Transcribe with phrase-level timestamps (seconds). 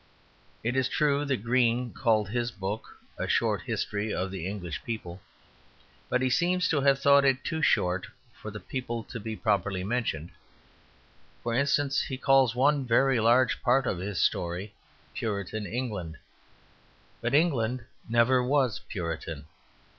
[0.63, 5.21] It is true that Green called his book "A Short History of the English People";
[6.09, 9.83] but he seems to have thought it too short for the people to be properly
[9.83, 10.31] mentioned.
[11.43, 14.73] For instance, he calls one very large part of his story
[15.13, 16.17] "Puritan England."
[17.21, 19.45] But England never was Puritan.